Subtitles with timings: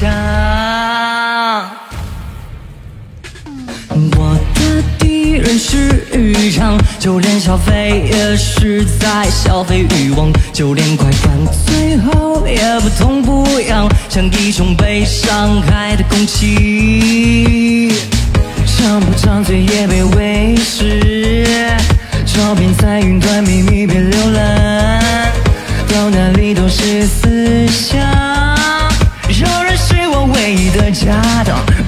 [0.00, 0.08] 想。
[4.16, 11.30] 我的敌人是渔场，就连消费也是在消费欲望，就连快感
[11.66, 17.92] 最后也不痛不痒，像一种被伤害的空气。
[18.78, 21.46] 张不张嘴也被喂食，
[22.24, 25.30] 照片在云端秘密被浏览，
[25.92, 28.19] 到哪里都是思想。
[31.02, 31.79] 有人是我唯一的，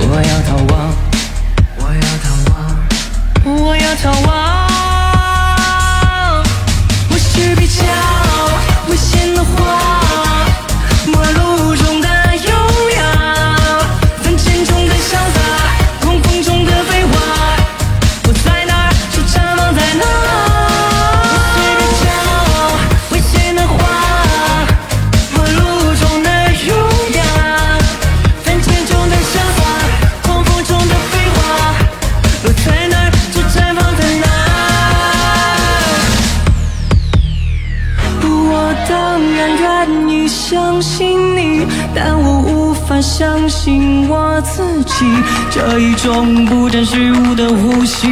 [40.82, 45.06] 信你，但我无法相信我自己。
[45.50, 48.08] 这一种不真实物的呼吸，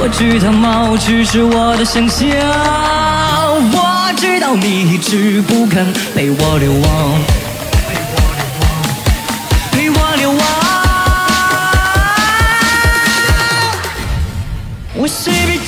[0.00, 2.28] 我知道猫只是我的想象。
[3.72, 7.20] 我知道你一直不肯陪我流亡，
[9.70, 10.38] 陪我流亡。
[14.98, 15.58] 我是比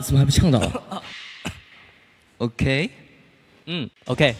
[0.00, 1.02] 怎么还不呛到了
[2.38, 2.90] ？OK，
[3.66, 4.34] 嗯，OK。